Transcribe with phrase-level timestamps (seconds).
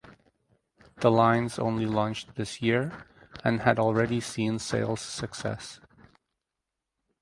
[1.01, 3.05] The lines only launched this year
[3.43, 5.79] and had already seen sales success.